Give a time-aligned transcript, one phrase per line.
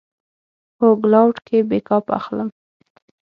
[0.79, 2.49] هو، کلاوډ کې بیک اپ اخلم